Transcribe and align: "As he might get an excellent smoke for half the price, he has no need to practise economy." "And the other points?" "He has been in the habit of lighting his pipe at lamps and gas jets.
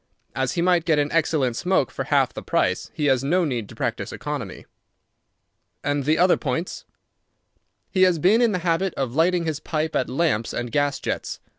"As 0.35 0.53
he 0.53 0.63
might 0.63 0.83
get 0.85 0.97
an 0.97 1.11
excellent 1.11 1.55
smoke 1.55 1.91
for 1.91 2.05
half 2.05 2.33
the 2.33 2.41
price, 2.41 2.89
he 2.91 3.05
has 3.05 3.23
no 3.23 3.45
need 3.45 3.69
to 3.69 3.75
practise 3.75 4.11
economy." 4.11 4.65
"And 5.83 6.05
the 6.05 6.17
other 6.17 6.37
points?" 6.37 6.85
"He 7.91 8.01
has 8.01 8.17
been 8.17 8.41
in 8.41 8.51
the 8.51 8.57
habit 8.65 8.95
of 8.95 9.13
lighting 9.13 9.45
his 9.45 9.59
pipe 9.59 9.95
at 9.95 10.09
lamps 10.09 10.53
and 10.53 10.71
gas 10.71 10.99
jets. 10.99 11.39